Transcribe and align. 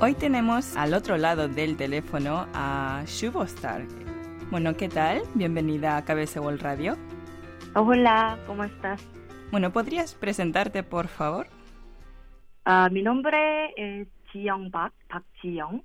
Hoy 0.00 0.14
tenemos 0.14 0.76
al 0.76 0.94
otro 0.94 1.16
lado 1.16 1.48
del 1.48 1.76
teléfono 1.76 2.46
a 2.54 3.02
Shubostar. 3.04 3.82
Bueno, 4.48 4.76
¿qué 4.76 4.88
tal? 4.88 5.22
Bienvenida 5.34 5.96
a 5.96 6.40
World 6.40 6.62
Radio. 6.62 6.96
Hola, 7.74 8.38
¿cómo 8.46 8.62
estás? 8.62 9.04
Bueno, 9.50 9.72
¿podrías 9.72 10.14
presentarte, 10.14 10.84
por 10.84 11.08
favor? 11.08 11.48
Ah, 12.64 12.88
mi 12.92 13.02
nombre 13.02 13.72
es 13.76 14.06
Jiyoung 14.30 14.70
Park, 14.70 14.94
Park 15.08 15.24
Jiyoung. 15.42 15.82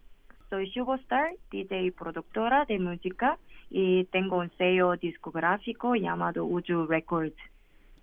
Soy 0.52 0.70
Shubostar, 0.70 1.32
DJ 1.50 1.86
y 1.86 1.91
productora 1.91 2.66
de 2.66 2.77
música 2.77 3.39
y 3.71 4.04
tengo 4.11 4.38
un 4.38 4.52
sello 4.59 4.95
discográfico 4.95 5.95
llamado 5.95 6.45
Uju 6.45 6.86
Records. 6.86 7.36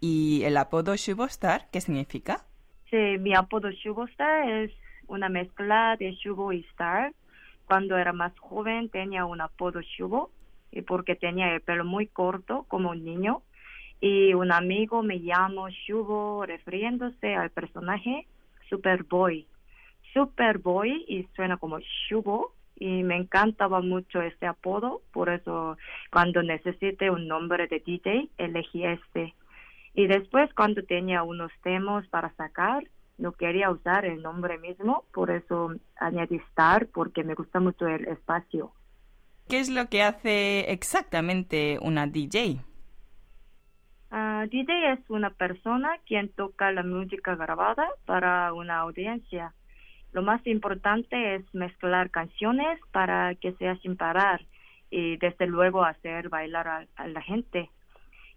¿Y 0.01 0.43
el 0.43 0.57
apodo 0.57 0.97
Shubostar 0.97 1.69
qué 1.71 1.81
significa? 1.81 2.45
Sí, 2.91 2.97
mi 3.21 3.33
apodo 3.33 3.71
Shubostar 3.71 4.51
es 4.51 4.73
una 5.11 5.29
mezcla 5.29 5.97
de 5.99 6.13
Shubo 6.13 6.53
y 6.53 6.61
Star. 6.71 7.13
Cuando 7.67 7.99
era 7.99 8.13
más 8.13 8.37
joven 8.39 8.89
tenía 8.89 9.25
un 9.25 9.41
apodo 9.41 9.81
Shubo 9.81 10.31
y 10.73 10.83
porque 10.83 11.17
tenía 11.17 11.53
el 11.55 11.61
pelo 11.61 11.85
muy 11.85 12.07
corto 12.07 12.65
como 12.69 12.91
un 12.91 13.05
niño 13.05 13.43
y 14.01 14.33
un 14.35 14.51
amigo 14.51 15.03
me 15.03 15.21
llamó 15.21 15.69
Shubo 15.69 16.47
refiriéndose 16.47 17.35
al 17.35 17.51
personaje 17.51 18.27
Superboy. 18.69 19.47
Superboy 20.15 21.05
y 21.07 21.29
suena 21.35 21.57
como 21.59 21.79
Shubo 21.81 22.53
y 22.77 23.03
me 23.03 23.17
encantaba 23.17 23.83
mucho 23.83 24.23
este 24.23 24.47
apodo, 24.47 25.03
por 25.13 25.29
eso 25.29 25.77
cuando 26.11 26.43
necesité 26.43 27.11
un 27.11 27.29
nombre 27.29 27.67
de 27.67 27.81
DJ 27.81 28.29
elegí 28.39 28.85
este. 28.85 29.35
Y 29.93 30.07
después 30.07 30.53
cuando 30.55 30.83
tenía 30.85 31.23
unos 31.23 31.53
temas 31.63 32.07
para 32.09 32.33
sacar, 32.37 32.85
no 33.21 33.33
quería 33.33 33.71
usar 33.71 34.05
el 34.05 34.23
nombre 34.23 34.59
mismo, 34.59 35.05
por 35.13 35.31
eso 35.31 35.75
añadí 35.97 36.37
Star 36.51 36.87
porque 36.87 37.23
me 37.23 37.35
gusta 37.35 37.61
mucho 37.61 37.87
el 37.87 38.07
espacio. 38.09 38.73
¿Qué 39.49 39.59
es 39.59 39.69
lo 39.69 39.89
que 39.89 40.03
hace 40.03 40.71
exactamente 40.71 41.79
una 41.83 42.07
DJ? 42.07 42.61
Ah, 44.11 44.47
DJ 44.51 44.93
es 44.93 45.01
una 45.09 45.31
persona 45.31 45.91
quien 46.07 46.29
toca 46.31 46.73
la 46.73 46.83
música 46.83 47.37
grabada 47.37 47.89
para 48.07 48.53
una 48.53 48.79
audiencia. 48.79 49.55
Lo 50.13 50.23
más 50.23 50.45
importante 50.47 51.37
es 51.37 51.43
mezclar 51.55 52.11
canciones 52.11 52.81
para 52.91 53.35
que 53.37 53.53
sea 53.53 53.77
sin 53.77 53.97
parar 53.97 54.41
y 54.91 55.17
desde 55.19 55.47
luego 55.47 55.85
hacer 55.85 56.29
bailar 56.29 56.67
a, 56.67 56.87
a 56.97 57.07
la 57.09 57.23
gente. 57.23 57.71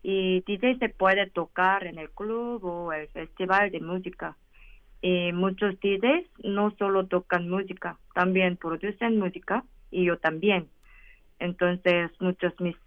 Y 0.04 0.42
DJ 0.42 0.78
se 0.78 0.90
puede 0.90 1.28
tocar 1.30 1.88
en 1.88 1.98
el 1.98 2.12
club 2.12 2.64
o 2.66 2.94
el 2.94 3.08
festival 3.08 3.72
de 3.72 3.80
música. 3.80 4.36
Y 5.04 5.34
muchos 5.34 5.76
DJs 5.82 6.26
no 6.46 6.74
solo 6.80 7.08
tocan 7.08 7.50
música, 7.50 7.98
también 8.16 8.56
producen 8.56 9.20
música 9.20 9.66
y 9.92 10.06
yo 10.06 10.18
también. 10.18 10.70
Entonces 11.40 12.10
muchos 12.22 12.54
mis 12.62 12.78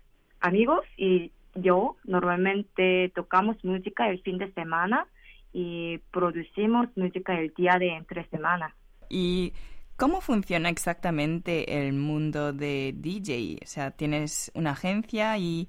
amigos 0.41 0.81
y 0.97 1.31
yo 1.55 1.97
normalmente 2.05 3.13
tocamos 3.15 3.63
música 3.63 4.09
el 4.09 4.23
fin 4.23 4.39
de 4.39 4.51
semana 4.55 5.07
y 5.53 5.99
producimos 6.11 6.89
música 6.97 7.39
el 7.39 7.53
día 7.53 7.77
de 7.79 7.91
entre 7.91 8.27
semana. 8.29 8.75
¿Y 9.11 9.53
cómo 9.99 10.23
funciona 10.23 10.71
exactamente 10.71 11.87
el 11.87 11.93
mundo 11.93 12.55
de 12.55 12.95
DJ? 12.97 13.59
O 13.63 13.67
sea, 13.67 13.91
tienes 13.91 14.51
una 14.55 14.71
agencia 14.71 15.37
y 15.37 15.69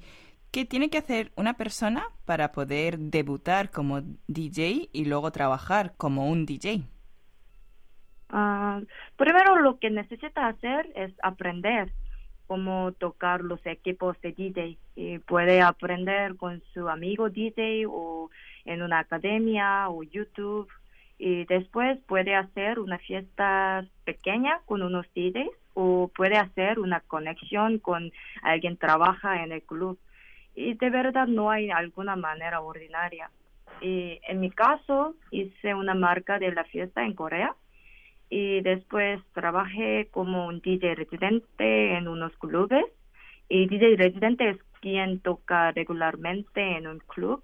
¿qué 0.58 0.66
tiene 0.66 0.90
que 0.90 0.98
hacer 0.98 1.32
una 1.36 1.54
persona 1.54 2.08
para 2.26 2.52
poder 2.52 2.98
debutar 2.98 3.70
como 3.70 4.02
DJ 4.26 4.90
y 4.92 5.06
luego 5.06 5.30
trabajar 5.30 5.94
como 5.98 6.32
un 6.32 6.48
DJ? 6.48 6.82
Ah, 8.32 8.82
primero 9.18 9.58
lo 9.58 9.78
que 9.78 9.92
necesita 9.92 10.48
hacer 10.48 10.92
es 10.96 11.14
aprender 11.22 11.92
cómo 12.48 12.92
tocar 12.94 13.42
los 13.42 13.64
equipos 13.68 14.20
de 14.22 14.32
DJ. 14.32 14.80
Y 14.96 15.20
puede 15.20 15.62
aprender 15.62 16.36
con 16.38 16.64
su 16.74 16.90
amigo 16.90 17.30
DJ 17.30 17.86
o 17.88 18.32
en 18.66 18.82
una 18.82 18.98
academia 18.98 19.90
o 19.90 20.02
YouTube. 20.02 20.68
Y 21.20 21.46
después 21.46 22.00
puede 22.08 22.34
hacer 22.34 22.80
una 22.80 22.98
fiesta 22.98 23.86
pequeña 24.06 24.62
con 24.66 24.82
unos 24.82 25.06
DJs 25.14 25.52
o 25.76 26.10
puede 26.16 26.38
hacer 26.38 26.80
una 26.80 27.02
conexión 27.02 27.78
con 27.78 28.12
alguien 28.42 28.74
que 28.74 28.88
trabaja 28.88 29.44
en 29.44 29.52
el 29.52 29.62
club. 29.62 30.00
Y 30.58 30.74
de 30.74 30.90
verdad 30.90 31.28
no 31.28 31.52
hay 31.52 31.70
alguna 31.70 32.16
manera 32.16 32.62
ordinaria. 32.62 33.30
Y 33.80 34.20
en 34.28 34.40
mi 34.40 34.50
caso 34.50 35.14
hice 35.30 35.76
una 35.76 35.94
marca 35.94 36.40
de 36.40 36.52
la 36.52 36.64
fiesta 36.64 37.04
en 37.04 37.14
Corea 37.14 37.56
y 38.28 38.62
después 38.62 39.22
trabajé 39.34 40.08
como 40.10 40.48
un 40.48 40.60
DJ 40.60 40.96
residente 40.96 41.96
en 41.96 42.08
unos 42.08 42.36
clubes. 42.40 42.86
Y 43.48 43.68
DJ 43.68 43.98
residente 43.98 44.50
es 44.50 44.58
quien 44.82 45.20
toca 45.20 45.72
regularmente 45.74 46.60
en 46.76 46.88
un 46.88 46.98
club. 47.06 47.44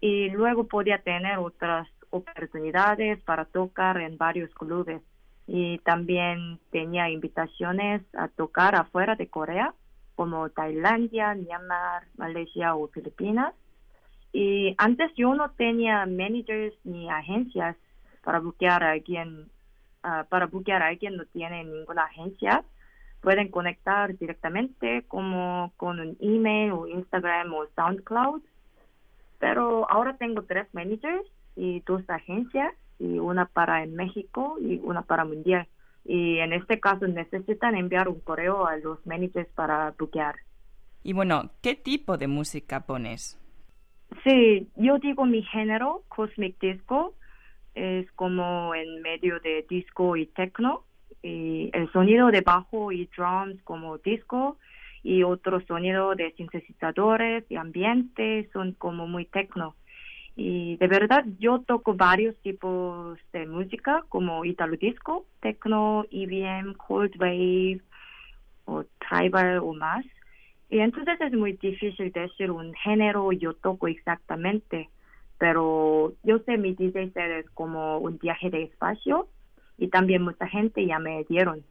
Y 0.00 0.30
luego 0.30 0.68
podía 0.68 1.02
tener 1.02 1.36
otras 1.36 1.86
oportunidades 2.08 3.20
para 3.24 3.44
tocar 3.44 4.00
en 4.00 4.16
varios 4.16 4.54
clubes. 4.54 5.02
Y 5.46 5.80
también 5.80 6.60
tenía 6.70 7.10
invitaciones 7.10 8.00
a 8.14 8.28
tocar 8.28 8.74
afuera 8.74 9.16
de 9.16 9.28
Corea 9.28 9.74
como 10.18 10.50
Tailandia, 10.50 11.34
Myanmar, 11.34 12.02
Malaysia 12.16 12.74
o 12.74 12.88
Filipinas 12.88 13.54
y 14.32 14.74
antes 14.76 15.14
yo 15.14 15.32
no 15.34 15.50
tenía 15.52 16.04
managers 16.06 16.74
ni 16.82 17.08
agencias 17.08 17.76
para 18.24 18.40
buscar 18.40 18.82
a 18.82 18.90
alguien 18.90 19.48
Ah, 20.02 20.24
para 20.28 20.46
buquear 20.46 20.82
a 20.82 20.88
alguien 20.88 21.16
no 21.16 21.24
tiene 21.26 21.64
ninguna 21.64 22.04
agencia, 22.04 22.64
pueden 23.20 23.48
conectar 23.48 24.16
directamente 24.16 25.04
como 25.08 25.72
con 25.76 25.98
un 25.98 26.16
email 26.20 26.72
o 26.72 26.86
Instagram 26.86 27.52
o 27.52 27.66
SoundCloud. 27.74 28.42
Pero 29.40 29.90
ahora 29.90 30.16
tengo 30.16 30.42
tres 30.42 30.66
managers 30.72 31.26
y 31.56 31.80
dos 31.80 32.08
agencias 32.08 32.72
y 32.98 33.18
una 33.18 33.46
para 33.46 33.82
en 33.82 33.96
México 33.96 34.56
y 34.60 34.80
una 34.82 35.02
para 35.02 35.24
mundial. 35.24 35.66
Y 36.08 36.38
en 36.38 36.54
este 36.54 36.80
caso 36.80 37.06
necesitan 37.06 37.76
enviar 37.76 38.08
un 38.08 38.20
correo 38.20 38.66
a 38.66 38.78
los 38.78 39.06
managers 39.06 39.48
para 39.54 39.94
buquear. 39.98 40.36
Y 41.04 41.12
bueno, 41.12 41.50
¿qué 41.62 41.74
tipo 41.74 42.16
de 42.16 42.26
música 42.26 42.86
pones? 42.86 43.38
Sí, 44.24 44.68
yo 44.76 44.98
digo 44.98 45.26
mi 45.26 45.42
género, 45.42 46.04
Cosmic 46.08 46.58
Disco, 46.60 47.14
es 47.74 48.10
como 48.12 48.74
en 48.74 49.02
medio 49.02 49.38
de 49.40 49.66
disco 49.68 50.16
y 50.16 50.26
techno 50.26 50.84
y 51.22 51.70
el 51.74 51.92
sonido 51.92 52.30
de 52.30 52.40
bajo 52.40 52.90
y 52.90 53.08
drums 53.14 53.62
como 53.62 53.98
disco 53.98 54.56
y 55.02 55.24
otro 55.24 55.60
sonido 55.66 56.14
de 56.14 56.32
sintetizadores 56.32 57.44
y 57.50 57.56
ambiente 57.56 58.48
son 58.54 58.72
como 58.72 59.06
muy 59.06 59.26
techno 59.26 59.76
y 60.40 60.76
de 60.76 60.86
verdad 60.86 61.24
yo 61.40 61.62
toco 61.62 61.94
varios 61.94 62.36
tipos 62.42 63.18
de 63.32 63.44
música 63.44 64.04
como 64.08 64.44
italo 64.44 64.76
disco, 64.76 65.26
techno, 65.40 66.04
EBM, 66.12 66.74
cold 66.74 67.20
wave 67.20 67.80
o 68.64 68.84
tribal 69.00 69.58
o 69.58 69.74
más 69.74 70.06
y 70.70 70.78
entonces 70.78 71.20
es 71.20 71.32
muy 71.32 71.54
difícil 71.54 72.12
decir 72.12 72.52
un 72.52 72.72
género 72.74 73.32
yo 73.32 73.54
toco 73.54 73.88
exactamente 73.88 74.88
pero 75.38 76.14
yo 76.22 76.38
sé 76.46 76.56
mi 76.56 76.74
DJ 76.74 77.10
es 77.14 77.50
como 77.50 77.98
un 77.98 78.16
viaje 78.18 78.48
de 78.48 78.62
espacio 78.62 79.26
y 79.76 79.88
también 79.88 80.22
mucha 80.22 80.46
gente 80.48 80.84
ya 80.84 80.98
me 80.98 81.24
dieron. 81.28 81.64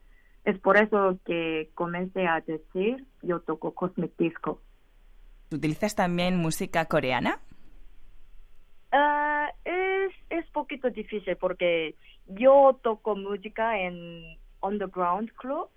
Es 0.46 0.58
por 0.60 0.78
eso 0.78 1.20
que 1.26 1.70
comencé 1.74 2.26
a 2.26 2.40
decir 2.40 3.06
yo 3.22 3.42
toco 3.42 3.74
Cosmic 3.74 4.12
Disco. 4.18 4.62
¿Utilizas 5.52 5.96
también 5.96 6.38
música 6.38 6.86
coreana? 6.86 7.40
Uh, 8.92 9.52
es, 9.66 10.14
es 10.30 10.50
poquito 10.52 10.90
difícil 10.90 11.36
porque 11.38 11.96
yo 12.28 12.80
toco 12.82 13.16
música 13.16 13.80
en 13.80 14.38
underground 14.62 15.32
club 15.34 15.70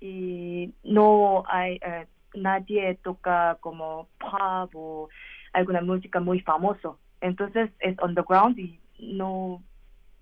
y 0.00 0.72
no 0.82 1.44
hay 1.46 1.78
uh, 1.86 2.06
nadie 2.38 2.98
toca 3.02 3.58
como 3.60 4.08
pop 4.18 4.74
o 4.74 5.08
alguna 5.52 5.82
música 5.82 6.20
muy 6.20 6.40
famoso 6.40 6.98
entonces 7.20 7.70
es 7.80 7.96
underground 8.02 8.58
y 8.58 8.80
no 8.98 9.62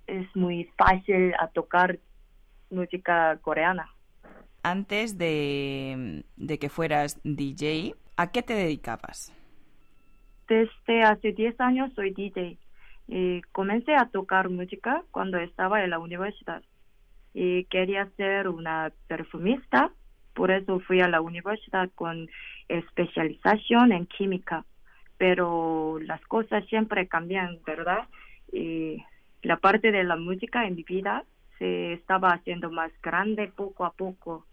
es 0.07 0.27
muy 0.35 0.71
fácil 0.77 1.35
a 1.39 1.49
tocar 1.49 1.99
música 2.71 3.39
coreana. 3.43 3.89
Antes 4.63 5.19
de, 5.19 6.25
que 6.61 6.69
fueras 6.69 7.21
DJ, 7.25 7.95
¿a 8.17 8.31
qué 8.31 8.43
te 8.43 8.55
dedicabas? 8.55 9.33
Desde 10.53 11.03
hace 11.03 11.33
10 11.33 11.59
años 11.63 11.91
soy 11.95 12.11
DJ 12.11 12.59
y 13.09 13.41
comencé 13.53 13.95
a 13.95 14.11
tocar 14.11 14.51
música 14.51 15.03
cuando 15.11 15.39
estaba 15.39 15.83
en 15.83 15.89
la 15.89 15.99
universidad 15.99 16.63
y 17.33 17.65
quería 17.65 18.11
ser 18.19 18.49
una 18.49 18.93
perfumista, 19.07 19.91
por 20.35 20.51
eso 20.51 20.79
fui 20.81 21.01
a 21.01 21.09
la 21.09 21.23
universidad 21.23 21.89
con 21.95 22.29
especialización 22.69 23.93
en 23.93 24.05
química 24.05 24.67
pero 25.17 25.99
las 26.01 26.21
cosas 26.27 26.67
siempre 26.67 27.09
cambian, 27.09 27.61
¿verdad? 27.65 28.07
Y 28.53 29.03
la 29.43 29.57
parte 29.57 29.91
de 29.91 30.05
la 30.05 30.17
música 30.17 30.67
en 30.67 30.75
mi 30.75 30.83
vida 30.83 31.25
se 31.59 31.95
estaba 31.95 32.31
haciendo 32.31 32.71
más 32.71 32.93
grande 33.01 33.51
poco 33.57 33.87
a 33.87 33.93
poco. 33.93 34.45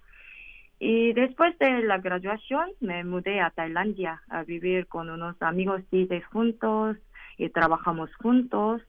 Y 0.79 1.11
después 1.11 1.57
de 1.59 1.83
la 1.83 1.97
graduación 1.97 2.69
me 2.79 3.03
mudé 3.03 3.41
a 3.41 3.49
Tailandia 3.49 4.21
a 4.29 4.43
vivir 4.43 4.87
con 4.87 5.09
unos 5.09 5.35
amigos 5.41 5.81
DJs 5.91 6.25
juntos 6.27 6.97
y 7.37 7.49
trabajamos 7.49 8.15
juntos. 8.15 8.81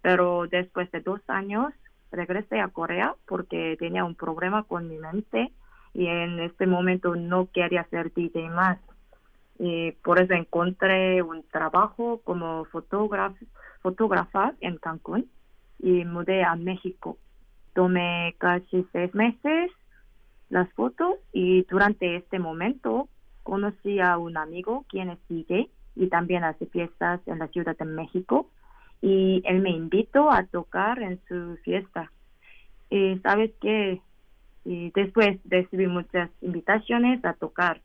Pero 0.00 0.46
después 0.46 0.90
de 0.92 1.00
dos 1.00 1.20
años 1.28 1.74
regresé 2.10 2.60
a 2.60 2.68
Corea 2.68 3.14
porque 3.26 3.76
tenía 3.78 4.04
un 4.04 4.14
problema 4.14 4.62
con 4.62 4.88
mi 4.88 4.96
mente 4.96 5.52
y 5.92 6.06
en 6.06 6.40
este 6.40 6.66
momento 6.66 7.16
no 7.16 7.50
quería 7.52 7.84
ser 7.90 8.12
DJ 8.14 8.48
más. 8.48 8.78
Y 9.58 9.92
por 9.92 10.20
eso 10.20 10.32
encontré 10.32 11.22
un 11.22 11.42
trabajo 11.48 12.20
como 12.24 12.64
fotógrafo, 12.66 13.36
fotógrafa 13.80 14.54
en 14.60 14.78
Cancún 14.78 15.28
y 15.78 16.04
mudé 16.04 16.44
a 16.44 16.56
México. 16.56 17.18
Tomé 17.74 18.34
casi 18.38 18.86
seis 18.92 19.14
meses 19.14 19.70
las 20.48 20.72
fotos 20.74 21.16
y 21.32 21.62
durante 21.64 22.16
este 22.16 22.38
momento 22.38 23.08
conocí 23.42 24.00
a 24.00 24.18
un 24.18 24.36
amigo 24.36 24.84
quien 24.88 25.10
es 25.10 25.18
DJ 25.28 25.68
y 25.94 26.08
también 26.08 26.44
hace 26.44 26.66
fiestas 26.66 27.20
en 27.26 27.38
la 27.38 27.48
Ciudad 27.48 27.76
de 27.76 27.84
México 27.84 28.50
y 29.00 29.42
él 29.44 29.60
me 29.60 29.70
invitó 29.70 30.30
a 30.30 30.44
tocar 30.44 31.02
en 31.02 31.20
su 31.28 31.56
fiesta. 31.62 32.10
Y 32.90 33.18
sabes 33.18 33.50
que 33.60 34.00
después 34.64 35.38
recibí 35.44 35.86
muchas 35.86 36.30
invitaciones 36.40 37.24
a 37.24 37.34
tocar. 37.34 37.80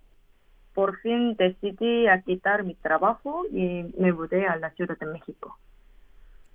Por 0.74 1.00
fin 1.02 1.36
decidí 1.36 2.08
a 2.08 2.22
quitar 2.22 2.64
mi 2.64 2.76
trabajo 2.76 3.44
y 3.52 3.94
me 3.98 4.14
mudé 4.14 4.48
a 4.48 4.56
la 4.56 4.72
Ciudad 4.72 4.98
de 4.98 5.06
México. 5.06 5.58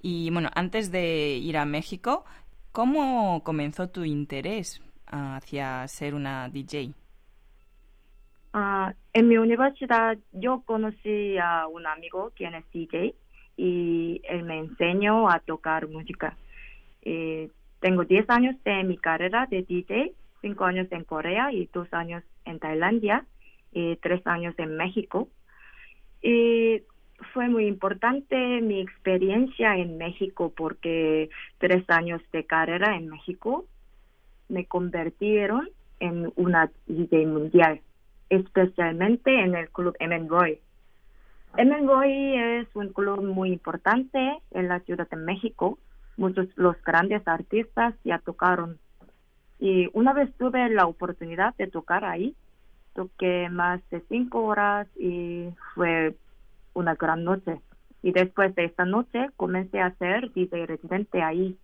Y 0.00 0.30
bueno, 0.30 0.50
antes 0.54 0.90
de 0.90 1.36
ir 1.36 1.56
a 1.56 1.64
México, 1.64 2.24
¿cómo 2.72 3.42
comenzó 3.44 3.88
tu 3.88 4.04
interés 4.04 4.82
hacia 5.06 5.86
ser 5.88 6.14
una 6.14 6.48
DJ? 6.48 6.92
Ah, 8.52 8.94
en 9.12 9.28
mi 9.28 9.36
universidad 9.36 10.16
yo 10.32 10.62
conocí 10.64 11.36
a 11.38 11.66
un 11.66 11.86
amigo 11.86 12.32
quien 12.34 12.54
es 12.54 12.64
DJ 12.72 13.14
y 13.56 14.22
él 14.24 14.44
me 14.44 14.58
enseñó 14.58 15.28
a 15.28 15.40
tocar 15.40 15.88
música. 15.88 16.36
Eh, 17.02 17.50
tengo 17.80 18.04
10 18.04 18.28
años 18.30 18.56
de 18.64 18.82
mi 18.84 18.96
carrera 18.96 19.46
de 19.50 19.62
DJ, 19.62 20.12
5 20.40 20.64
años 20.64 20.86
en 20.90 21.04
Corea 21.04 21.52
y 21.52 21.68
2 21.72 21.92
años 21.92 22.24
en 22.44 22.58
Tailandia 22.58 23.26
y 23.72 23.96
3 23.96 24.26
años 24.26 24.54
en 24.58 24.76
México. 24.76 25.28
Y 26.22 26.82
fue 27.32 27.48
muy 27.48 27.66
importante 27.66 28.60
mi 28.60 28.80
experiencia 28.80 29.76
en 29.76 29.98
México 29.98 30.52
porque 30.56 31.30
tres 31.58 31.84
años 31.88 32.20
de 32.32 32.44
carrera 32.44 32.96
en 32.96 33.08
México 33.08 33.66
me 34.48 34.66
convirtieron 34.66 35.68
en 36.00 36.32
una 36.36 36.70
DJ 36.86 37.26
mundial, 37.26 37.80
especialmente 38.28 39.40
en 39.40 39.54
el 39.54 39.70
club 39.70 39.94
M. 39.98 40.26
Roy. 40.28 40.60
M. 41.56 41.86
Roy 41.86 42.36
es 42.36 42.68
un 42.74 42.92
club 42.92 43.22
muy 43.22 43.52
importante 43.52 44.38
en 44.50 44.68
la 44.68 44.80
Ciudad 44.80 45.08
de 45.08 45.16
México. 45.16 45.78
Muchos 46.16 46.48
los 46.56 46.76
grandes 46.82 47.26
artistas 47.26 47.94
ya 48.04 48.18
tocaron. 48.18 48.78
Y 49.58 49.88
una 49.94 50.12
vez 50.12 50.30
tuve 50.36 50.68
la 50.68 50.86
oportunidad 50.86 51.54
de 51.56 51.66
tocar 51.66 52.04
ahí, 52.04 52.34
toqué 52.94 53.48
más 53.48 53.80
de 53.90 54.02
cinco 54.08 54.44
horas 54.44 54.86
y 54.98 55.48
fue 55.74 56.14
una 56.74 56.94
gran 56.94 57.24
noche. 57.24 57.60
Y 58.02 58.12
después 58.12 58.54
de 58.54 58.66
esta 58.66 58.84
noche 58.84 59.30
comencé 59.36 59.80
a 59.80 59.94
ser 59.96 60.30
DJ 60.32 60.66
residente 60.66 61.22
ahí 61.22 61.56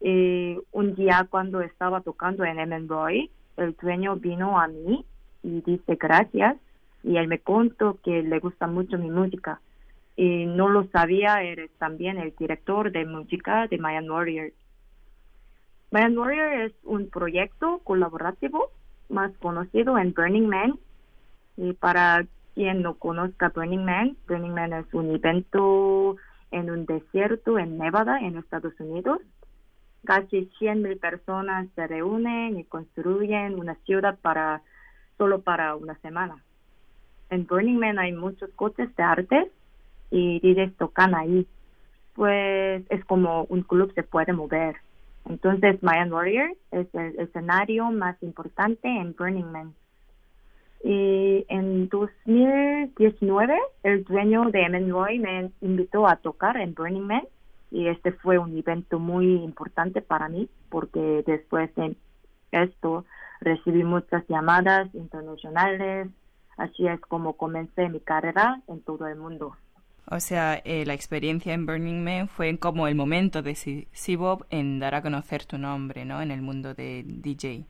eh, 0.00 0.58
un 0.72 0.94
día 0.94 1.26
cuando 1.28 1.60
estaba 1.60 2.00
tocando 2.00 2.44
en 2.44 2.58
M. 2.58 2.86
Roy, 2.88 3.30
el 3.56 3.76
dueño 3.80 4.16
vino 4.16 4.58
a 4.58 4.68
mí 4.68 5.04
y 5.42 5.60
dice 5.62 5.96
gracias 5.96 6.56
y 7.02 7.16
él 7.16 7.28
me 7.28 7.38
contó 7.38 7.98
que 8.02 8.22
le 8.22 8.38
gusta 8.40 8.66
mucho 8.66 8.98
mi 8.98 9.10
música. 9.10 9.60
Y 10.16 10.44
no 10.46 10.68
lo 10.68 10.84
sabía, 10.88 11.42
eres 11.42 11.70
también 11.78 12.18
el 12.18 12.34
director 12.36 12.92
de 12.92 13.06
música 13.06 13.66
de 13.68 13.78
Mayan 13.78 14.10
Warrior. 14.10 14.52
Mayan 15.90 16.18
Warrior 16.18 16.52
es 16.60 16.72
un 16.84 17.08
proyecto 17.08 17.80
colaborativo 17.84 18.70
más 19.08 19.32
conocido 19.38 19.98
en 19.98 20.12
Burning 20.12 20.46
Man. 20.46 20.78
Y 21.56 21.72
para 21.72 22.26
quien 22.54 22.82
no 22.82 22.94
conozca 22.94 23.50
Burning 23.54 23.84
Man, 23.84 24.16
Burning 24.28 24.52
Man 24.52 24.72
es 24.72 24.92
un 24.92 25.14
evento 25.14 26.16
en 26.50 26.70
un 26.70 26.86
desierto 26.86 27.58
en 27.58 27.78
Nevada, 27.78 28.18
en 28.20 28.36
Estados 28.36 28.74
Unidos, 28.78 29.20
casi 30.04 30.50
100.000 30.58 30.98
personas 30.98 31.68
se 31.74 31.86
reúnen 31.86 32.58
y 32.58 32.64
construyen 32.64 33.58
una 33.58 33.74
ciudad 33.86 34.18
para 34.20 34.62
solo 35.18 35.42
para 35.42 35.76
una 35.76 35.96
semana. 35.96 36.42
En 37.28 37.46
Burning 37.46 37.78
Man 37.78 37.98
hay 37.98 38.12
muchos 38.12 38.50
coches 38.56 38.94
de 38.96 39.02
arte 39.02 39.50
y 40.10 40.40
DJs 40.40 40.76
tocan 40.76 41.14
ahí. 41.14 41.46
Pues 42.14 42.84
es 42.90 43.04
como 43.04 43.44
un 43.44 43.62
club 43.62 43.92
se 43.94 44.02
puede 44.02 44.32
mover. 44.32 44.76
Entonces 45.28 45.82
Mayan 45.82 46.12
Warrior 46.12 46.56
es 46.72 46.92
el 46.94 47.18
escenario 47.20 47.90
más 47.90 48.20
importante 48.22 48.88
en 48.88 49.14
Burning 49.14 49.52
Man. 49.52 49.74
Y 50.82 51.44
en 51.48 51.88
2019 51.88 53.58
el 53.82 54.04
dueño 54.04 54.50
de 54.50 54.62
M. 54.62 54.88
Roy 54.88 55.18
me 55.18 55.50
invitó 55.60 56.08
a 56.08 56.16
tocar 56.16 56.56
en 56.56 56.74
Burning 56.74 57.02
Man 57.06 57.22
y 57.70 57.88
este 57.88 58.12
fue 58.12 58.38
un 58.38 58.56
evento 58.56 58.98
muy 58.98 59.36
importante 59.36 60.02
para 60.02 60.28
mí 60.28 60.48
porque 60.68 61.22
después 61.26 61.74
de 61.76 61.96
esto 62.52 63.04
recibí 63.40 63.84
muchas 63.84 64.26
llamadas 64.28 64.92
internacionales, 64.94 66.08
así 66.56 66.86
es 66.86 67.00
como 67.00 67.34
comencé 67.34 67.88
mi 67.88 68.00
carrera 68.00 68.60
en 68.68 68.80
todo 68.80 69.06
el 69.06 69.16
mundo. 69.16 69.56
O 70.06 70.18
sea, 70.18 70.60
eh, 70.64 70.84
la 70.86 70.94
experiencia 70.94 71.54
en 71.54 71.66
Burning 71.66 72.02
Man 72.02 72.28
fue 72.28 72.58
como 72.58 72.88
el 72.88 72.96
momento 72.96 73.42
decisivo 73.42 74.44
en 74.50 74.80
dar 74.80 74.96
a 74.96 75.02
conocer 75.02 75.44
tu 75.44 75.56
nombre, 75.56 76.04
¿no? 76.04 76.20
En 76.20 76.32
el 76.32 76.42
mundo 76.42 76.74
de 76.74 77.04
DJ. 77.06 77.64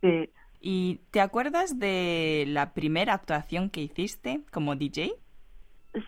Sí. 0.00 0.30
¿Y 0.60 1.00
te 1.10 1.20
acuerdas 1.20 1.78
de 1.78 2.44
la 2.46 2.72
primera 2.72 3.14
actuación 3.14 3.68
que 3.68 3.80
hiciste 3.82 4.42
como 4.52 4.76
DJ? 4.76 5.12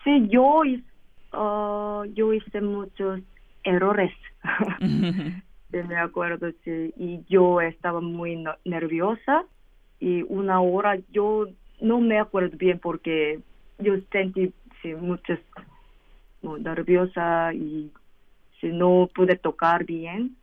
Sí, 0.05 0.29
yo 0.29 0.65
hice 0.65 0.85
Oh, 1.37 2.05
yo 2.15 2.33
hice 2.33 2.61
muchos 2.61 3.21
errores. 3.63 4.13
me 5.71 5.97
acuerdo, 5.97 6.51
sí. 6.65 6.95
Y 6.97 7.25
yo 7.29 7.61
estaba 7.61 8.01
muy 8.01 8.43
nerviosa 8.65 9.45
y 10.01 10.23
una 10.23 10.61
hora 10.61 10.99
yo 11.11 11.47
no 11.81 12.01
me 12.01 12.19
acuerdo 12.19 12.57
bien 12.57 12.79
porque 12.79 13.41
yo 13.79 13.95
sentí 14.11 14.53
sí, 14.83 14.95
muchas 14.95 15.39
nerviosa 16.43 17.53
y 17.55 17.91
si 18.61 18.69
no 18.69 19.09
pude 19.15 19.37
tocar 19.37 19.85
bien, 19.85 20.37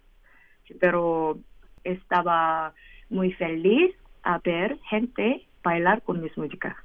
pero 0.80 1.40
estaba 1.84 2.74
muy 3.10 3.32
feliz 3.34 3.96
a 4.24 4.40
ver 4.40 4.78
gente 4.90 5.46
bailar 5.64 6.02
con 6.02 6.22
mis 6.22 6.38
música. 6.38 6.76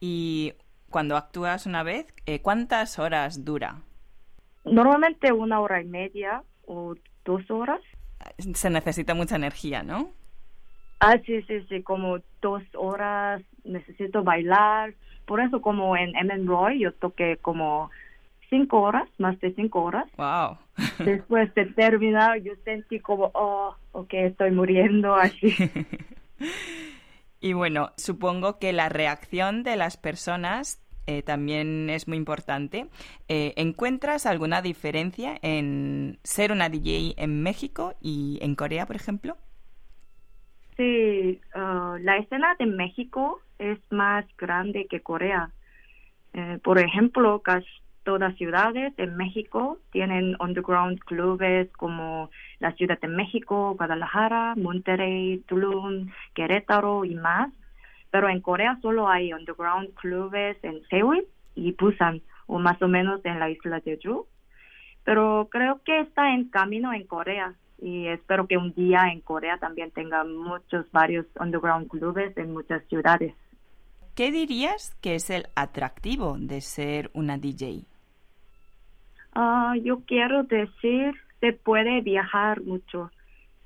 Y 0.00 0.52
cuando 0.90 1.16
actúas 1.16 1.66
una 1.66 1.82
vez, 1.82 2.06
eh, 2.26 2.40
¿cuántas 2.40 2.98
horas 2.98 3.44
dura? 3.44 3.82
Normalmente 4.64 5.32
una 5.32 5.60
hora 5.60 5.80
y 5.80 5.84
media 5.84 6.42
o 6.66 6.94
dos 7.24 7.50
horas. 7.50 7.80
Se 8.54 8.70
necesita 8.70 9.14
mucha 9.14 9.36
energía, 9.36 9.82
¿no? 9.82 10.10
Ah, 11.00 11.18
sí, 11.24 11.42
sí, 11.42 11.60
sí, 11.68 11.82
como 11.82 12.18
dos 12.40 12.62
horas 12.74 13.42
necesito 13.64 14.22
bailar. 14.22 14.94
Por 15.26 15.40
eso 15.40 15.60
como 15.60 15.96
en 15.96 16.16
M. 16.16 16.44
Roy 16.46 16.80
yo 16.80 16.92
toqué 16.92 17.36
como 17.36 17.90
cinco 18.48 18.80
horas, 18.80 19.08
más 19.18 19.38
de 19.40 19.52
cinco 19.54 19.82
horas. 19.82 20.06
Wow. 20.16 20.58
Después 21.04 21.52
de 21.54 21.66
terminar 21.66 22.38
yo 22.38 22.54
sentí 22.64 23.00
como, 23.00 23.30
oh, 23.34 23.76
ok, 23.92 24.14
estoy 24.14 24.50
muriendo 24.52 25.14
así. 25.14 25.54
Y 27.40 27.52
bueno, 27.52 27.92
supongo 27.96 28.58
que 28.58 28.72
la 28.72 28.88
reacción 28.88 29.62
de 29.62 29.76
las 29.76 29.96
personas 29.96 30.82
eh, 31.06 31.22
también 31.22 31.88
es 31.88 32.08
muy 32.08 32.16
importante. 32.16 32.88
Eh, 33.28 33.52
¿Encuentras 33.56 34.26
alguna 34.26 34.62
diferencia 34.62 35.38
en 35.42 36.18
ser 36.24 36.50
una 36.50 36.68
DJ 36.68 37.14
en 37.16 37.42
México 37.42 37.94
y 38.00 38.38
en 38.42 38.56
Corea, 38.56 38.86
por 38.86 38.96
ejemplo? 38.96 39.36
Sí, 40.76 41.40
uh, 41.54 41.96
la 41.98 42.18
escena 42.18 42.54
de 42.58 42.66
México 42.66 43.40
es 43.58 43.78
más 43.90 44.26
grande 44.36 44.86
que 44.90 45.00
Corea. 45.00 45.50
Eh, 46.34 46.58
por 46.62 46.78
ejemplo, 46.78 47.40
casi 47.40 47.66
todas 48.06 48.36
ciudades 48.36 48.94
de 48.94 49.08
México 49.08 49.78
tienen 49.90 50.36
underground 50.38 51.00
clubes 51.00 51.68
como 51.72 52.30
la 52.60 52.70
Ciudad 52.72 53.00
de 53.00 53.08
México, 53.08 53.74
Guadalajara, 53.76 54.54
Monterrey, 54.56 55.42
Tulum, 55.48 56.08
Querétaro 56.32 57.04
y 57.04 57.16
más. 57.16 57.52
Pero 58.12 58.28
en 58.28 58.40
Corea 58.40 58.78
solo 58.80 59.08
hay 59.08 59.32
underground 59.32 59.92
clubes 59.94 60.56
en 60.62 60.86
Seúl 60.88 61.26
y 61.56 61.72
Busan, 61.72 62.22
o 62.46 62.60
más 62.60 62.80
o 62.80 62.86
menos 62.86 63.24
en 63.24 63.40
la 63.40 63.50
isla 63.50 63.80
de 63.80 63.96
Jeju. 63.96 64.24
Pero 65.02 65.48
creo 65.50 65.80
que 65.84 65.98
está 66.00 66.32
en 66.32 66.48
camino 66.48 66.92
en 66.92 67.04
Corea. 67.06 67.54
y 67.82 68.06
espero 68.06 68.46
que 68.46 68.56
un 68.56 68.72
día 68.72 69.08
en 69.12 69.20
Corea 69.20 69.58
también 69.58 69.90
tenga 69.90 70.24
muchos, 70.24 70.90
varios 70.92 71.26
underground 71.38 71.88
clubes 71.88 72.34
en 72.38 72.52
muchas 72.52 72.82
ciudades. 72.88 73.34
¿Qué 74.14 74.30
dirías 74.30 74.94
que 75.02 75.16
es 75.16 75.28
el 75.28 75.48
atractivo 75.56 76.36
de 76.38 76.62
ser 76.62 77.10
una 77.12 77.36
DJ? 77.36 77.84
Ah, 79.38 79.74
yo 79.82 80.00
quiero 80.06 80.44
decir, 80.44 81.12
se 81.40 81.52
puede 81.52 82.00
viajar 82.00 82.62
mucho. 82.62 83.10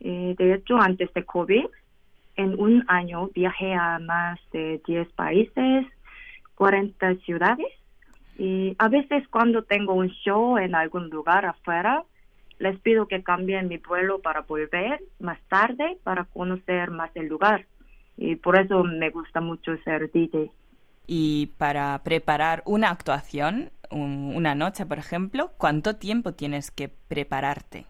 Eh, 0.00 0.34
de 0.36 0.54
hecho, 0.54 0.76
antes 0.80 1.14
de 1.14 1.24
COVID, 1.24 1.64
en 2.34 2.60
un 2.60 2.84
año 2.88 3.28
viajé 3.32 3.74
a 3.74 4.00
más 4.00 4.40
de 4.52 4.82
10 4.84 5.12
países, 5.12 5.86
40 6.56 7.14
ciudades. 7.24 7.68
Y 8.36 8.74
a 8.80 8.88
veces 8.88 9.28
cuando 9.28 9.62
tengo 9.62 9.94
un 9.94 10.08
show 10.08 10.58
en 10.58 10.74
algún 10.74 11.08
lugar 11.08 11.46
afuera, 11.46 12.02
les 12.58 12.76
pido 12.80 13.06
que 13.06 13.22
cambien 13.22 13.68
mi 13.68 13.76
vuelo 13.76 14.18
para 14.18 14.40
volver 14.40 15.00
más 15.20 15.38
tarde 15.48 15.98
para 16.02 16.24
conocer 16.24 16.90
más 16.90 17.12
el 17.14 17.28
lugar. 17.28 17.66
Y 18.16 18.34
por 18.34 18.58
eso 18.58 18.82
me 18.82 19.10
gusta 19.10 19.40
mucho 19.40 19.76
ser 19.84 20.10
DJ. 20.10 20.50
Y 21.12 21.46
para 21.58 22.00
preparar 22.04 22.62
una 22.66 22.90
actuación, 22.90 23.72
una 23.90 24.54
noche, 24.54 24.86
por 24.86 24.98
ejemplo, 24.98 25.50
¿cuánto 25.58 25.96
tiempo 25.96 26.34
tienes 26.34 26.70
que 26.70 26.88
prepararte? 26.88 27.84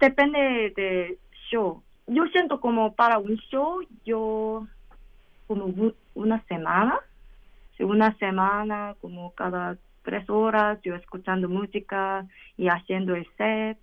Depende 0.00 0.72
de 0.74 1.18
show. 1.50 1.82
Yo 2.06 2.24
siento 2.32 2.60
como 2.60 2.94
para 2.94 3.18
un 3.18 3.36
show, 3.50 3.86
yo 4.06 4.66
como 5.46 5.74
una 6.14 6.42
semana, 6.44 7.00
una 7.80 8.16
semana, 8.16 8.94
como 9.02 9.32
cada 9.32 9.76
tres 10.02 10.30
horas, 10.30 10.80
yo 10.82 10.94
escuchando 10.94 11.50
música 11.50 12.26
y 12.56 12.68
haciendo 12.68 13.14
el 13.14 13.26
set. 13.36 13.76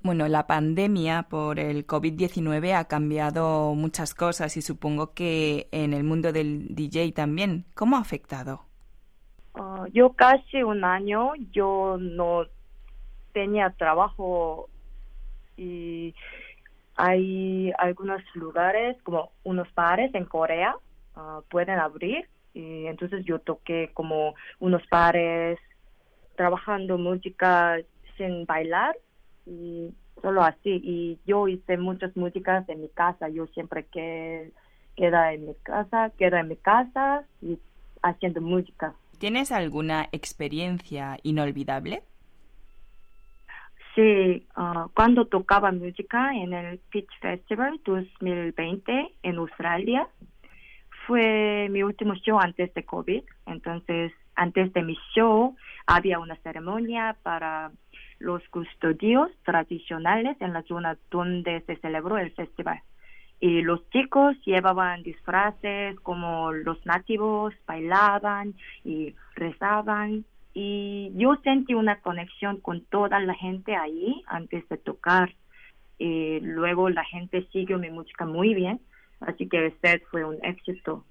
Bueno, 0.00 0.28
la 0.28 0.46
pandemia 0.46 1.24
por 1.28 1.58
el 1.58 1.86
COVID-19 1.86 2.74
ha 2.74 2.84
cambiado 2.84 3.74
muchas 3.74 4.14
cosas 4.14 4.56
y 4.56 4.62
supongo 4.62 5.12
que 5.12 5.68
en 5.72 5.92
el 5.92 6.04
mundo 6.04 6.32
del 6.32 6.74
DJ 6.74 7.12
también. 7.12 7.64
¿Cómo 7.74 7.96
ha 7.96 8.00
afectado? 8.00 8.62
Ah, 9.54 9.86
yo 9.92 10.12
casi 10.12 10.62
un 10.62 10.84
año, 10.84 11.32
yo 11.50 11.96
no 11.98 12.44
tenía 13.32 13.70
trabajo 13.70 14.68
y 15.56 16.14
hay 16.94 17.72
algunos 17.78 18.22
lugares, 18.34 18.96
como 19.02 19.32
unos 19.42 19.72
bares 19.74 20.14
en 20.14 20.24
Corea, 20.26 20.76
uh, 21.16 21.42
pueden 21.50 21.80
abrir. 21.80 22.28
Y 22.54 22.86
entonces 22.86 23.24
yo 23.24 23.40
toqué 23.40 23.90
como 23.94 24.34
unos 24.60 24.82
bares 24.90 25.58
trabajando 26.36 26.98
música 26.98 27.78
sin 28.16 28.46
bailar 28.46 28.96
y 29.48 29.94
solo 30.20 30.42
así. 30.42 30.80
Y 30.82 31.18
yo 31.26 31.48
hice 31.48 31.76
muchas 31.78 32.16
músicas 32.16 32.68
en 32.68 32.82
mi 32.82 32.88
casa. 32.88 33.28
Yo 33.28 33.46
siempre 33.48 33.86
que 33.86 34.52
queda 34.96 35.32
en 35.32 35.46
mi 35.46 35.54
casa, 35.62 36.10
queda 36.18 36.40
en 36.40 36.48
mi 36.48 36.56
casa 36.56 37.24
y 37.40 37.58
haciendo 38.02 38.40
música. 38.40 38.94
¿Tienes 39.18 39.50
alguna 39.50 40.08
experiencia 40.12 41.18
inolvidable? 41.22 42.02
Sí, 43.94 44.46
uh, 44.56 44.88
cuando 44.94 45.26
tocaba 45.26 45.72
música 45.72 46.32
en 46.32 46.52
el 46.52 46.78
Pitch 46.90 47.10
Festival 47.20 47.80
2020 47.84 49.12
en 49.22 49.36
Australia, 49.36 50.06
fue 51.06 51.68
mi 51.70 51.82
último 51.82 52.14
show 52.14 52.38
antes 52.38 52.72
de 52.74 52.84
COVID. 52.84 53.22
Entonces, 53.46 54.12
antes 54.36 54.72
de 54.72 54.82
mi 54.82 54.96
show, 55.14 55.56
había 55.88 56.18
una 56.18 56.36
ceremonia 56.36 57.16
para 57.22 57.72
los 58.18 58.46
custodios 58.50 59.30
tradicionales 59.42 60.36
en 60.40 60.52
la 60.52 60.62
zona 60.64 60.98
donde 61.10 61.62
se 61.62 61.76
celebró 61.76 62.18
el 62.18 62.30
festival. 62.32 62.80
Y 63.40 63.62
los 63.62 63.88
chicos 63.90 64.36
llevaban 64.44 65.02
disfraces 65.02 65.98
como 66.00 66.52
los 66.52 66.84
nativos, 66.84 67.54
bailaban 67.66 68.54
y 68.84 69.14
rezaban 69.34 70.24
y 70.52 71.12
yo 71.14 71.36
sentí 71.42 71.72
una 71.72 72.00
conexión 72.00 72.60
con 72.60 72.84
toda 72.86 73.18
la 73.20 73.34
gente 73.34 73.74
ahí 73.74 74.22
antes 74.26 74.68
de 74.68 74.76
tocar. 74.76 75.32
Y 75.98 76.40
luego 76.40 76.90
la 76.90 77.04
gente 77.04 77.46
siguió 77.52 77.78
mi 77.78 77.90
música 77.90 78.26
muy 78.26 78.54
bien, 78.54 78.80
así 79.20 79.48
que 79.48 79.66
el 79.66 80.02
fue 80.10 80.24
un 80.24 80.38
éxito. 80.44 81.04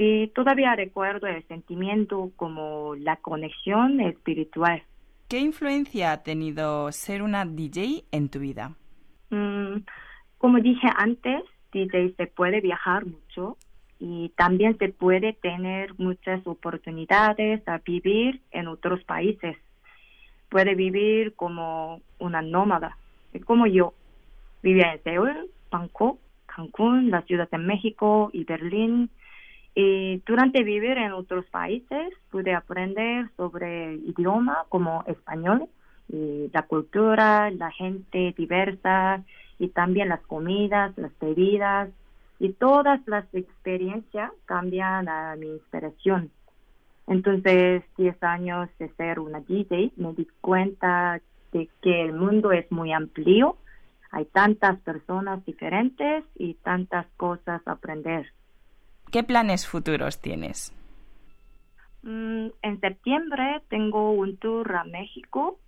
Y 0.00 0.28
todavía 0.28 0.76
recuerdo 0.76 1.26
el 1.26 1.42
sentimiento 1.48 2.30
como 2.36 2.94
la 2.94 3.16
conexión 3.16 4.00
espiritual. 4.00 4.80
¿Qué 5.28 5.40
influencia 5.40 6.12
ha 6.12 6.22
tenido 6.22 6.92
ser 6.92 7.20
una 7.20 7.44
DJ 7.44 8.04
en 8.12 8.28
tu 8.28 8.38
vida? 8.38 8.76
Mm, 9.30 9.78
como 10.38 10.60
dije 10.60 10.86
antes, 10.96 11.42
DJ 11.72 12.14
se 12.16 12.28
puede 12.28 12.60
viajar 12.60 13.06
mucho 13.06 13.56
y 13.98 14.28
también 14.36 14.78
se 14.78 14.90
puede 14.90 15.32
tener 15.32 15.98
muchas 15.98 16.46
oportunidades 16.46 17.66
a 17.66 17.78
vivir 17.78 18.40
en 18.52 18.68
otros 18.68 19.02
países. 19.02 19.56
Puede 20.48 20.76
vivir 20.76 21.34
como 21.34 22.02
una 22.20 22.40
nómada, 22.40 22.96
como 23.44 23.66
yo. 23.66 23.94
Vivía 24.62 24.92
en 24.92 25.02
Seúl, 25.02 25.50
Bangkok, 25.72 26.20
Cancún, 26.46 27.10
la 27.10 27.22
Ciudad 27.22 27.50
de 27.50 27.58
México 27.58 28.30
y 28.32 28.44
Berlín. 28.44 29.10
Y 29.74 30.18
durante 30.26 30.64
vivir 30.64 30.98
en 30.98 31.12
otros 31.12 31.46
países 31.46 32.12
pude 32.30 32.54
aprender 32.54 33.30
sobre 33.36 33.94
idioma 33.94 34.64
como 34.68 35.04
español 35.06 35.68
y 36.08 36.50
la 36.52 36.62
cultura, 36.62 37.50
la 37.50 37.70
gente 37.70 38.34
diversa 38.36 39.22
y 39.58 39.68
también 39.68 40.08
las 40.08 40.20
comidas, 40.22 40.96
las 40.96 41.12
bebidas, 41.20 41.90
y 42.40 42.52
todas 42.52 43.00
las 43.06 43.26
experiencias 43.34 44.30
cambian 44.44 45.08
a 45.08 45.34
mi 45.36 45.48
inspiración. 45.48 46.30
Entonces, 47.06 47.82
10 47.96 48.22
años 48.22 48.68
de 48.78 48.88
ser 48.90 49.18
una 49.18 49.40
DJ, 49.40 49.92
me 49.96 50.12
di 50.12 50.26
cuenta 50.40 51.20
de 51.52 51.68
que 51.82 52.04
el 52.04 52.12
mundo 52.12 52.52
es 52.52 52.70
muy 52.70 52.92
amplio, 52.92 53.56
hay 54.10 54.26
tantas 54.26 54.78
personas 54.80 55.44
diferentes 55.44 56.24
y 56.36 56.54
tantas 56.54 57.06
cosas 57.16 57.60
aprender. 57.66 58.30
¿Qué 59.10 59.22
planes 59.22 59.66
futuros 59.66 60.20
tienes? 60.20 60.72
Mm, 62.02 62.48
en 62.62 62.80
septiembre 62.80 63.62
tengo 63.68 64.12
un 64.12 64.36
tour 64.36 64.74
a 64.76 64.84
México 64.84 65.58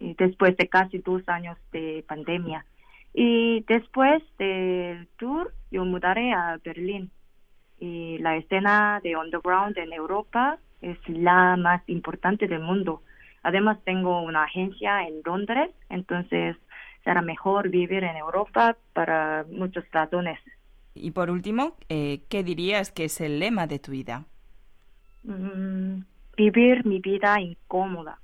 después 0.00 0.56
de 0.56 0.68
casi 0.68 0.98
dos 0.98 1.28
años 1.28 1.58
de 1.72 2.04
pandemia. 2.08 2.64
Y 3.12 3.60
después 3.68 4.22
del 4.38 5.08
tour, 5.18 5.52
yo 5.70 5.84
mudaré 5.84 6.32
a 6.32 6.58
Berlín. 6.64 7.10
Y 7.78 8.18
la 8.18 8.36
escena 8.36 9.00
de 9.02 9.16
underground 9.16 9.76
en 9.78 9.92
Europa 9.92 10.58
es 10.80 10.98
la 11.08 11.56
más 11.56 11.82
importante 11.88 12.46
del 12.46 12.60
mundo. 12.60 13.02
Además, 13.42 13.78
tengo 13.84 14.22
una 14.22 14.44
agencia 14.44 15.06
en 15.06 15.22
Londres, 15.24 15.70
entonces 15.88 16.56
será 17.04 17.22
mejor 17.22 17.70
vivir 17.70 18.04
en 18.04 18.16
Europa 18.16 18.76
para 18.92 19.44
muchas 19.50 19.84
razones. 19.90 20.38
Y 21.00 21.12
por 21.12 21.30
último, 21.30 21.76
eh, 21.88 22.22
¿qué 22.28 22.42
dirías 22.44 22.92
que 22.92 23.04
es 23.04 23.20
el 23.20 23.38
lema 23.38 23.66
de 23.66 23.78
tu 23.78 23.92
vida? 23.92 24.26
Mm, 25.24 26.02
vivir 26.36 26.84
mi 26.86 27.00
vida 27.00 27.40
incómoda 27.40 28.18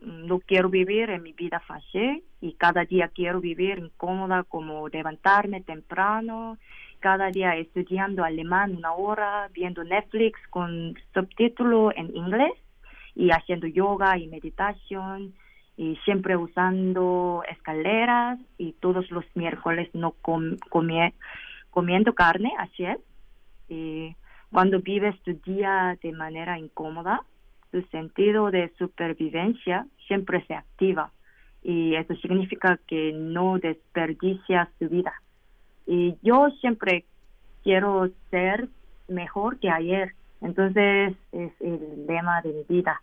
no 0.00 0.40
quiero 0.40 0.68
vivir 0.68 1.10
en 1.10 1.22
mi 1.22 1.32
vida 1.32 1.60
fácil 1.60 2.24
y 2.40 2.54
cada 2.54 2.84
día 2.84 3.08
quiero 3.08 3.40
vivir 3.40 3.78
incómoda 3.78 4.44
como 4.44 4.88
levantarme 4.88 5.60
temprano, 5.60 6.58
cada 7.00 7.30
día 7.30 7.56
estudiando 7.56 8.24
alemán 8.24 8.76
una 8.76 8.92
hora, 8.92 9.48
viendo 9.52 9.84
Netflix 9.84 10.38
con 10.48 10.94
subtítulo 11.12 11.92
en 11.94 12.14
inglés 12.16 12.52
y 13.14 13.30
haciendo 13.30 13.66
yoga 13.66 14.16
y 14.18 14.26
meditación 14.28 15.34
y 15.76 15.96
siempre 16.04 16.36
usando 16.36 17.42
escaleras 17.50 18.38
y 18.58 18.72
todos 18.72 19.10
los 19.10 19.24
miércoles 19.34 19.88
no 19.94 20.12
comiendo 21.70 22.14
carne, 22.14 22.52
así 22.58 22.84
es. 22.84 22.98
Y 23.68 24.16
cuando 24.50 24.80
vives 24.80 25.20
tu 25.22 25.34
día 25.34 25.96
de 26.02 26.12
manera 26.12 26.58
incómoda, 26.58 27.22
tu 27.70 27.82
sentido 27.82 28.50
de 28.50 28.72
supervivencia 28.78 29.86
siempre 30.06 30.44
se 30.46 30.54
activa 30.54 31.12
y 31.62 31.94
eso 31.94 32.14
significa 32.16 32.78
que 32.86 33.12
no 33.12 33.58
desperdicias 33.58 34.68
tu 34.78 34.88
vida. 34.88 35.12
Y 35.86 36.16
yo 36.22 36.50
siempre 36.60 37.04
quiero 37.62 38.08
ser 38.30 38.68
mejor 39.08 39.58
que 39.58 39.70
ayer, 39.70 40.14
entonces 40.40 41.14
es 41.32 41.52
el 41.60 42.06
lema 42.06 42.40
de 42.42 42.52
mi 42.52 42.76
vida. 42.76 43.02